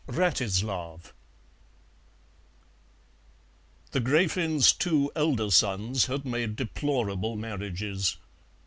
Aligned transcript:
WRATISLAV 0.07 1.11
The 3.91 4.01
Gräfin's 4.01 4.73
two 4.73 5.11
elder 5.15 5.51
sons 5.51 6.05
had 6.07 6.25
made 6.25 6.55
deplorable 6.55 7.35
marriages. 7.35 8.17